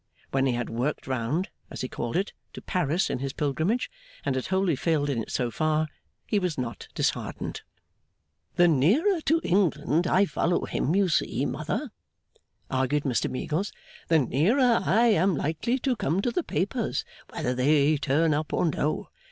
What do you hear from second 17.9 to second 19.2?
turn up or no.